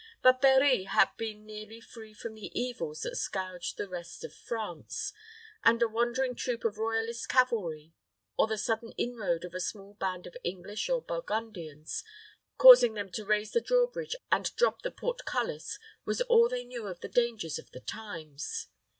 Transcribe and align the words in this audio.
But 0.23 0.41
Berri 0.41 0.85
had 0.85 1.09
been 1.15 1.45
nearly 1.45 1.79
free 1.79 2.11
from 2.11 2.33
the 2.33 2.49
evils 2.59 3.01
that 3.01 3.17
scourged 3.17 3.77
the 3.77 3.87
rest 3.87 4.23
of 4.23 4.33
France, 4.33 5.13
and 5.63 5.79
a 5.79 5.87
wandering 5.87 6.33
troop 6.33 6.65
of 6.65 6.79
Royalist 6.79 7.29
cavalry, 7.29 7.93
or 8.35 8.47
the 8.47 8.57
sudden 8.57 8.93
inroad 8.97 9.45
of 9.45 9.53
a 9.53 9.59
small 9.59 9.93
band 9.93 10.25
of 10.25 10.35
English 10.43 10.89
or 10.89 11.03
Burgundians, 11.03 12.03
causing 12.57 12.95
them 12.95 13.11
to 13.11 13.23
raise 13.25 13.51
the 13.51 13.61
draw 13.61 13.85
bridge 13.85 14.15
and 14.31 14.55
drop 14.55 14.81
the 14.81 14.89
portcullis, 14.89 15.77
was 16.03 16.21
all 16.21 16.49
they 16.49 16.63
knew 16.63 16.87
of 16.87 17.01
the 17.01 17.07
dangers 17.07 17.59
of 17.59 17.69
the 17.69 17.79
times. 17.81 18.69